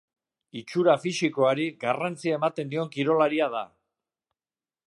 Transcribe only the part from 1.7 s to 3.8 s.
garrantzia ematen dion kirolaria da.